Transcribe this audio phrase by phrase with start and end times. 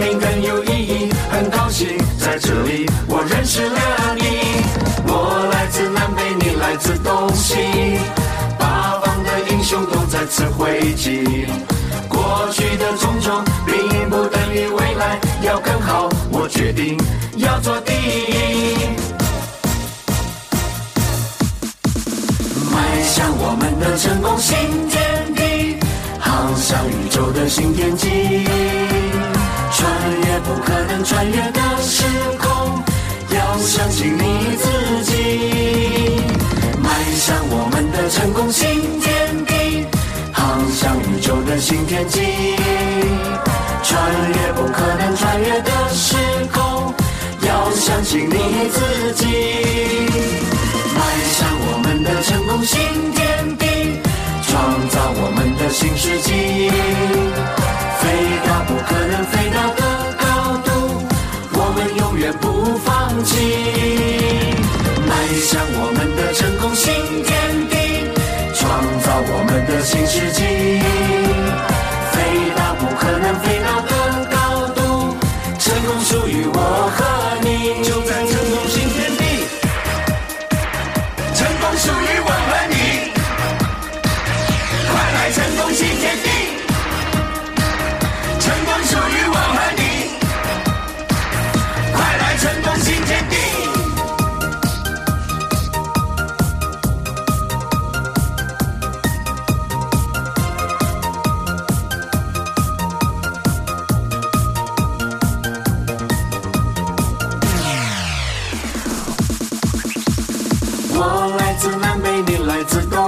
[0.00, 1.12] 命更有意义。
[1.30, 1.86] 很高兴
[2.18, 4.24] 在这里我认识了你。
[5.06, 7.54] 我来自南北，你来自东西，
[8.58, 11.46] 八方的英雄都在此汇集。
[12.08, 16.98] 过去的种种并不等于未来要更好，我决定
[17.36, 18.76] 要做第一。
[22.72, 24.56] 迈向我们的成功新
[24.88, 25.76] 天地，
[26.18, 28.08] 航向宇宙的新天际，
[29.80, 29.90] 穿
[30.26, 32.04] 越不可能穿越的时
[32.38, 32.82] 空，
[33.34, 36.20] 要相信你自己。
[36.82, 39.86] 迈向我们的成功新天地，
[40.34, 42.20] 航向宇宙的新天际，
[43.82, 46.14] 穿越不可能穿越的时
[46.52, 46.92] 空，
[47.40, 49.99] 要相信你自己。
[69.82, 70.99] 新世纪，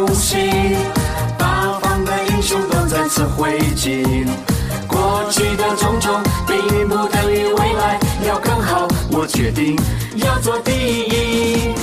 [0.02, 0.36] 来自东西，
[1.38, 4.26] 八方的英雄都在此汇集。
[4.88, 9.78] 过去的种种并不等于未来要更好，我决定
[10.16, 11.74] 要做第一。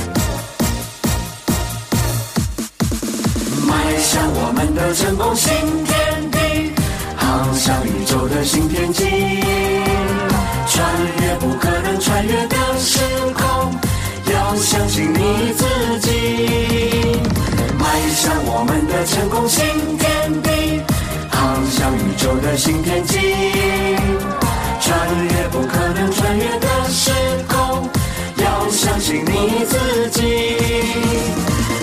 [3.66, 5.54] 迈向我们的成功新
[5.86, 6.74] 天地，
[7.16, 9.06] 航向宇宙的新天际，
[10.68, 10.86] 穿
[11.22, 13.00] 越不可能穿越的时
[13.34, 13.74] 空，
[14.34, 16.89] 要相信你自己。
[22.60, 23.18] 新天际，
[24.82, 25.00] 穿
[25.30, 27.10] 越不可能穿越的时
[27.48, 27.90] 空，
[28.36, 30.22] 要相信你自己。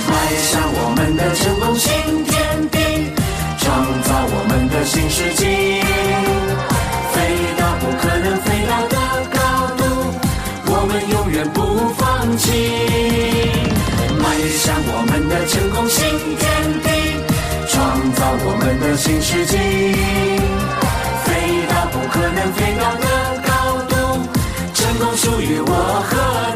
[0.07, 1.91] 迈向我们的成功新
[2.27, 2.77] 天地，
[3.57, 3.65] 创
[4.03, 5.81] 造我们的新世纪，
[7.15, 7.17] 飞
[7.57, 8.97] 到不可能飞到的
[9.33, 9.39] 高
[9.79, 9.81] 度，
[10.67, 12.45] 我们永远不放弃。
[14.21, 16.05] 迈向我们的成功新
[16.37, 16.45] 天
[16.85, 16.87] 地，
[17.67, 19.57] 创造我们的新世纪，
[22.37, 23.07] 能飞到的
[23.49, 23.51] 高
[23.89, 23.95] 度，
[24.75, 25.73] 成功属于我
[26.07, 26.56] 和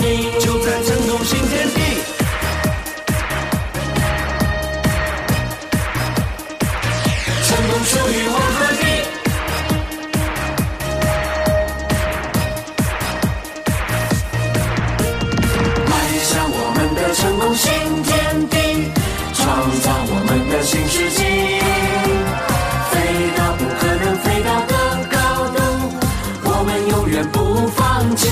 [28.11, 28.27] 不放弃。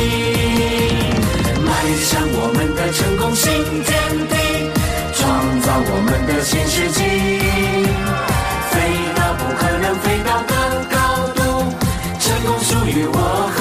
[1.65, 1.71] 迈
[2.03, 3.47] 向我们的成功新
[3.85, 3.93] 天
[4.29, 4.35] 地，
[5.15, 7.01] 创造我们的新世纪，
[8.71, 8.75] 飞
[9.15, 10.53] 到不可能飞到的
[10.91, 10.97] 高
[11.35, 11.41] 度，
[12.19, 13.19] 成功属于我
[13.55, 13.59] 和